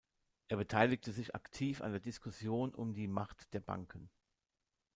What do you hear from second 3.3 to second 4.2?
der Banken“.